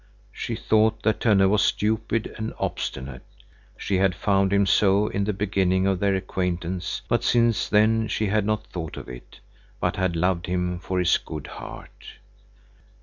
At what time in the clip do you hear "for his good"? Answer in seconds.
10.79-11.45